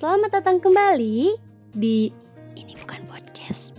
[0.00, 1.36] Selamat datang kembali
[1.76, 2.08] di
[2.56, 3.76] Ini Bukan Podcast.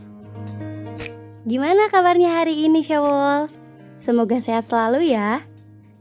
[1.50, 3.50] Gimana kabarnya hari ini, Shawolf?
[3.98, 5.42] Semoga sehat selalu ya.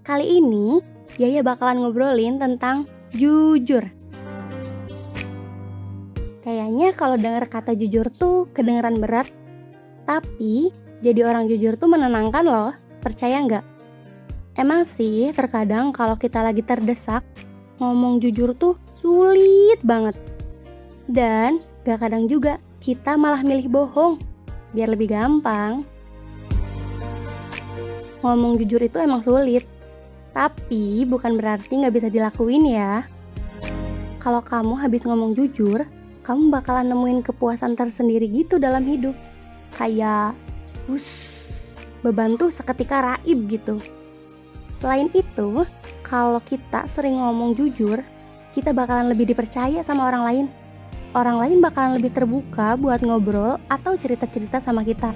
[0.04, 0.84] Kali ini,
[1.16, 2.84] Yaya bakalan ngobrolin tentang
[3.16, 3.88] jujur.
[6.44, 9.32] Kayaknya kalau dengar kata jujur tuh kedengeran berat,
[10.04, 10.68] tapi
[11.00, 13.64] jadi orang jujur tuh menenangkan loh, percaya nggak?
[14.52, 17.24] Emang sih, terkadang kalau kita lagi terdesak,
[17.80, 20.14] ngomong jujur tuh sulit banget.
[21.08, 24.20] Dan gak kadang juga kita malah milih bohong,
[24.76, 25.82] biar lebih gampang.
[28.20, 29.64] Ngomong jujur itu emang sulit,
[30.36, 33.08] tapi bukan berarti gak bisa dilakuin ya.
[34.20, 35.88] Kalau kamu habis ngomong jujur,
[36.20, 39.16] kamu bakalan nemuin kepuasan tersendiri gitu dalam hidup.
[39.72, 40.36] Kayak,
[40.92, 41.08] us,
[42.04, 43.80] beban tuh seketika raib gitu.
[44.70, 45.66] Selain itu,
[46.06, 48.02] kalau kita sering ngomong jujur,
[48.50, 50.46] kita bakalan lebih dipercaya sama orang lain.
[51.10, 55.10] Orang lain bakalan lebih terbuka buat ngobrol atau cerita-cerita sama kita.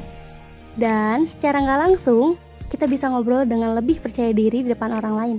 [0.75, 2.35] Dan secara nggak langsung,
[2.67, 5.39] kita bisa ngobrol dengan lebih percaya diri di depan orang lain.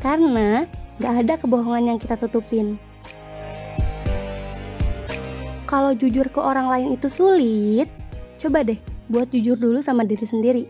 [0.00, 0.64] Karena
[0.96, 2.80] nggak ada kebohongan yang kita tutupin.
[5.68, 7.92] Kalau jujur ke orang lain itu sulit,
[8.40, 10.64] coba deh buat jujur dulu sama diri sendiri.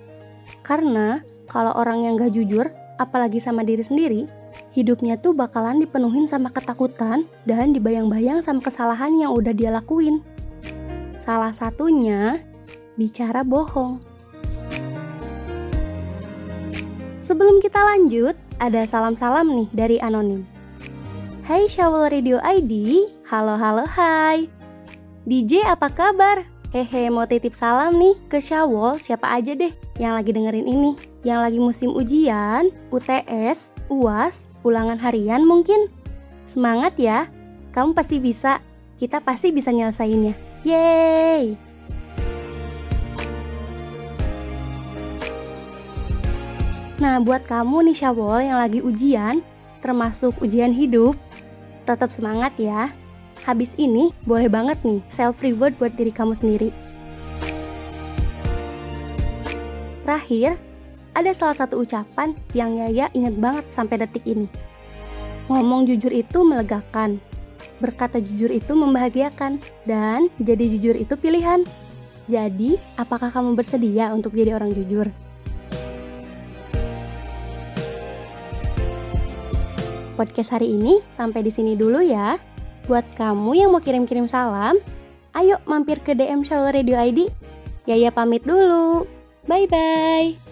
[0.66, 4.30] Karena kalau orang yang gak jujur apalagi sama diri sendiri,
[4.70, 10.22] hidupnya tuh bakalan dipenuhin sama ketakutan dan dibayang-bayang sama kesalahan yang udah dia lakuin.
[11.18, 12.38] Salah satunya,
[12.94, 13.98] bicara bohong.
[17.18, 20.46] Sebelum kita lanjut, ada salam-salam nih dari Anonim.
[21.50, 24.46] Hai Shawl Radio ID, halo halo hai.
[25.26, 26.59] DJ apa kabar?
[26.70, 30.94] Hehe mau titip salam nih ke Syawol siapa aja deh yang lagi dengerin ini.
[31.26, 35.90] Yang lagi musim ujian, UTS, UAS, ulangan harian mungkin.
[36.46, 37.26] Semangat ya,
[37.74, 38.62] kamu pasti bisa,
[38.94, 40.38] kita pasti bisa nyelesainnya.
[40.62, 41.58] Yeay!
[47.02, 49.42] Nah buat kamu nih Syawol yang lagi ujian,
[49.82, 51.18] termasuk ujian hidup
[51.82, 52.94] Tetap semangat ya,
[53.44, 56.70] habis ini boleh banget nih self reward buat diri kamu sendiri.
[60.04, 60.58] Terakhir,
[61.14, 64.50] ada salah satu ucapan yang Yaya inget banget sampai detik ini.
[65.50, 67.18] Ngomong jujur itu melegakan,
[67.82, 71.66] berkata jujur itu membahagiakan, dan jadi jujur itu pilihan.
[72.30, 75.10] Jadi, apakah kamu bersedia untuk jadi orang jujur?
[80.14, 82.36] Podcast hari ini sampai di sini dulu ya.
[82.90, 84.74] Buat kamu yang mau kirim-kirim salam,
[85.38, 87.30] ayo mampir ke DM Shawl Radio ID.
[87.86, 89.06] Yaya pamit dulu.
[89.46, 90.49] Bye-bye.